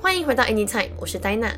[0.00, 1.52] 欢迎回到 Anytime，我是戴娜。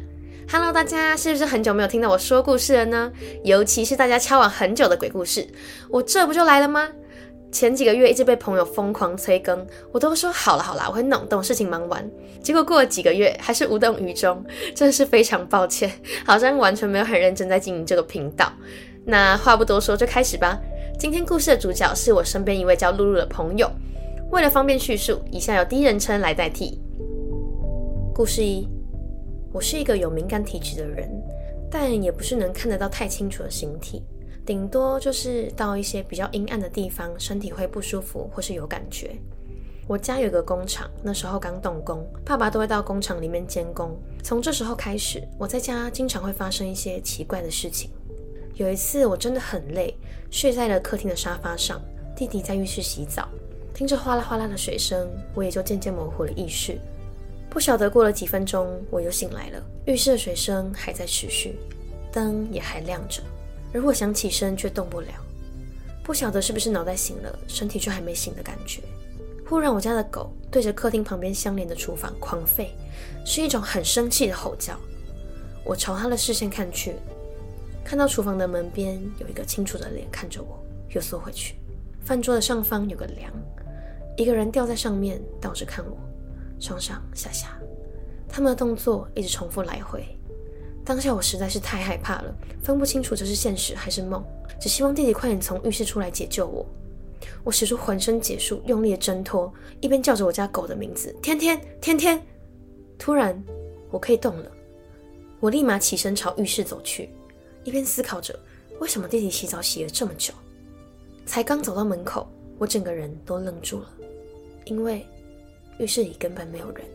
[0.50, 3.12] Hello，大家是不是很久没有听到我说故事了呢？
[3.42, 5.46] 尤其是大家敲完很久的鬼故事，
[5.88, 6.88] 我这不就来了吗？
[7.50, 12.08] 前几个月一直被朋友疯狂催更，我都说好了好了，我会弄，等事情忙完。
[12.42, 15.90] 结果过了几个月，还是无动于衷，真的是非常抱歉，
[16.26, 18.52] 好像完全没有很认真在经营这个频道。
[19.06, 20.60] 那话不多说，就开始吧。
[20.98, 23.70] 今天故事的主角是我身边一位叫露露的朋友。
[24.30, 26.80] 为了方便叙述，以下由第一人称来代替。
[28.14, 28.68] 故事一：
[29.52, 31.10] 我是一个有敏感体质的人，
[31.68, 34.04] 但也不是能看得到太清楚的形体，
[34.46, 39.16] 顶多就是到一些比较阴暗的地方，身体会不舒服或是有感觉。
[39.88, 44.00] 我家有个工厂，那时候刚动工，爸爸都会到工厂里面监工。
[44.22, 47.90] 从这时候开始，我在家经常会发生一些奇怪的事情。
[48.54, 49.92] 有一次我真的很累，
[50.30, 51.82] 睡在了客厅的沙发上，
[52.14, 53.28] 弟弟在浴室洗澡。
[53.74, 56.78] 听着哗啦哗啦的水声，我也就渐渐模糊了意识。
[57.54, 59.62] 不晓得过了几分钟，我又醒来了。
[59.86, 61.56] 浴室的水声还在持续，
[62.10, 63.22] 灯也还亮着，
[63.72, 65.08] 而我想起身却动不了。
[66.02, 68.82] 不晓得是不是脑袋醒了，身体却还没醒的感觉。
[69.46, 72.70] 忽然，我家的狗对着客厅旁边相连的厨房狂吠，
[73.24, 74.76] 是一种很生气的吼叫。
[75.64, 76.96] 我朝它的视线看去，
[77.84, 80.58] 看到厨房的门边有一个清楚的脸看着我，
[80.88, 81.54] 又缩回去。
[82.04, 83.32] 饭桌的上方有个梁。
[84.16, 85.96] 一个人吊在上面，倒着看我，
[86.58, 87.58] 上上下下，
[88.28, 90.04] 他们的动作一直重复来回。
[90.84, 94.22] 当下我实在是太害怕了，分不清楚这是现实还是梦，
[94.60, 96.66] 只希望弟弟快点从浴室出来解救我。
[97.42, 102.20] 我使出浑身解数，用力的挣脱，一边叫着我家狗的名字：“天天，天天。”
[102.98, 103.42] 突然，
[103.90, 104.50] 我可以动了，
[105.40, 107.08] 我立马起身朝浴室走去，
[107.64, 108.38] 一边思考着
[108.78, 110.34] 为什么弟弟洗澡洗了这么久。
[111.24, 113.88] 才刚走到门口，我整个人都愣住了。
[114.66, 115.06] 因为
[115.78, 116.86] 浴室里根本没有人，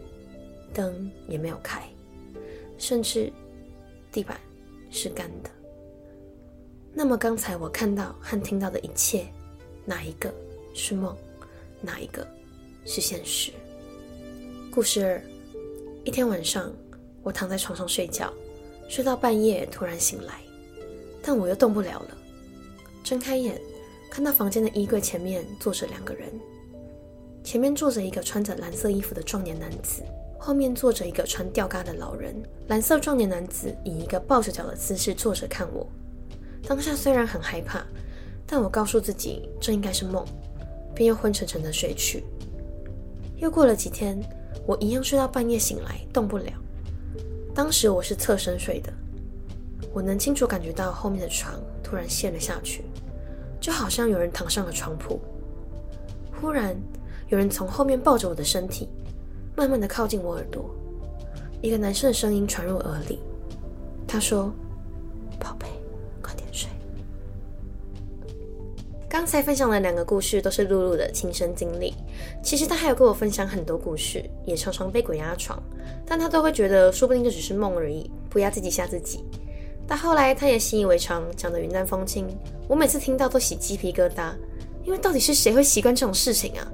[0.73, 1.87] 灯也没有开，
[2.77, 3.31] 甚至
[4.11, 4.39] 地板
[4.89, 5.49] 是干的。
[6.93, 9.27] 那么刚才我看到和听到的一切，
[9.85, 10.33] 哪一个
[10.73, 11.15] 是梦，
[11.81, 12.27] 哪一个
[12.85, 13.51] 是现实？
[14.71, 15.21] 故事二：
[16.03, 16.73] 一天晚上，
[17.21, 18.33] 我躺在床上睡觉，
[18.87, 20.41] 睡到半夜突然醒来，
[21.21, 22.17] 但我又动不了了。
[23.03, 23.59] 睁开眼，
[24.09, 26.31] 看到房间的衣柜前面坐着两个人。
[27.49, 30.03] 前面坐着一个穿着蓝色衣服的壮年男子，
[30.37, 32.39] 后面坐着一个穿吊嘎的老人。
[32.67, 35.83] 蓝色壮年男子以一个抱着脚的姿势坐着看我。
[36.67, 37.83] 当下虽然很害怕，
[38.45, 40.23] 但我告诉自己这应该是梦，
[40.93, 42.23] 便又昏沉沉的睡去。
[43.37, 44.21] 又过了几天，
[44.67, 46.53] 我一样睡到半夜醒来，动不了。
[47.55, 48.93] 当时我是侧身睡的，
[49.91, 52.83] 我能清楚感觉到后面的床突然陷了下去，
[53.59, 55.19] 就好像有人躺上了床铺。
[56.39, 56.79] 忽然。
[57.29, 58.89] 有人从后面抱着我的身体，
[59.55, 60.69] 慢慢的靠近我耳朵，
[61.61, 63.19] 一个男生的声音传入耳里。
[64.07, 64.51] 他说
[65.39, 65.67] ：“宝贝，
[66.21, 66.67] 快点睡。”
[69.07, 71.93] 刚才分享的两个故事都是露露的亲身经历。
[72.43, 75.61] 其实她还有跟我分享很多故事，也常常被鬼压床，
[76.05, 79.23] 但她都会觉得说不定这只是梦而已，不要自己吓自己。
[79.87, 82.27] 但后来她也习以为常，讲的云淡风轻。
[82.67, 84.31] 我每次听到都起鸡皮疙瘩，
[84.83, 86.71] 因为到底是谁会习惯这种事情啊？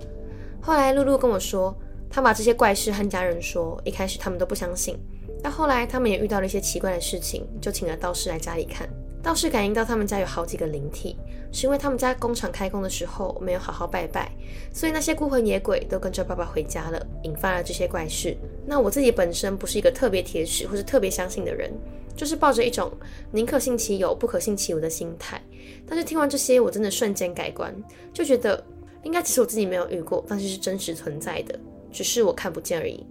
[0.66, 1.78] 后来露露跟我说，
[2.10, 4.98] 她把这些怪事和家人说，一开始他们都不相信。
[5.44, 8.90] 但后来他们也遇到了一些奇怪的事情，就请了道士来家里看。
[9.22, 11.16] 道士感应到他们家有好几个灵体，
[11.52, 14.32] 是因为他们家工厂开工的时候没有好好拜拜，
[14.74, 18.36] 所以那些孤魂野鬼都跟着爸爸回家了，引发了这些怪事。
[18.66, 21.72] 那我自己本身不是一个特别铁齿或是特别相信的人，
[22.16, 22.92] 就是抱着一种
[23.30, 25.40] 宁可信其有，不可信其无的心态。
[25.86, 27.72] 但是听完这些，我真的瞬间改观，
[28.12, 28.64] 就觉得。
[29.06, 31.58] 应该只是我自己没有遇过，但是是真实存在的，
[31.94, 33.06] 只是我看不见而已，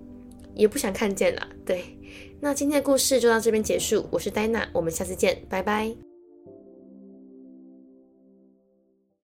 [0.55, 1.49] 也不想看见啦。
[1.65, 1.85] 对，
[2.41, 6.14] 那今天的故事就到这边结束，我是戴娜，我们下次见，拜拜。